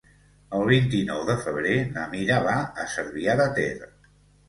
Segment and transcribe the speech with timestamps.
[0.59, 3.73] El vint-i-nou de febrer na Mira va a Cervià de Ter.